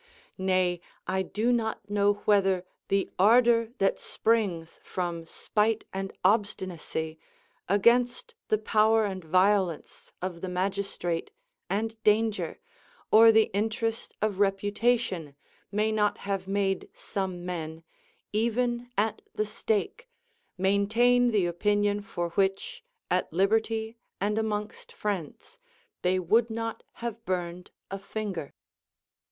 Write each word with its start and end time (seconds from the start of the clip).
Nay, 0.39 0.81
I 1.05 1.21
do 1.21 1.51
not 1.51 1.87
know 1.87 2.13
whether 2.25 2.65
the 2.87 3.11
ardour 3.19 3.67
that 3.77 3.99
springs 3.99 4.79
from 4.83 5.27
spite 5.27 5.83
and 5.93 6.11
obstinacy, 6.23 7.19
against 7.69 8.33
the 8.47 8.57
power 8.57 9.05
and 9.05 9.23
violence 9.23 10.11
of 10.19 10.41
the 10.41 10.47
magistrate 10.49 11.29
and 11.69 12.01
danger, 12.01 12.57
or 13.11 13.31
the 13.31 13.51
interest 13.53 14.15
of 14.23 14.39
reputation, 14.39 15.35
may 15.71 15.91
not 15.91 16.17
have 16.17 16.47
made 16.47 16.89
some 16.95 17.45
men, 17.45 17.83
even 18.33 18.89
at 18.97 19.21
the 19.35 19.45
stake, 19.45 20.09
maintain 20.57 21.29
the 21.29 21.45
opinion 21.45 22.01
for 22.01 22.31
which, 22.31 22.83
at 23.11 23.31
liberty, 23.31 23.97
and 24.19 24.39
amongst 24.39 24.91
friends, 24.91 25.59
they 26.01 26.17
would 26.17 26.49
not 26.49 26.81
have 26.93 27.23
burned 27.23 27.69
a 27.91 27.99
finger. 27.99 28.55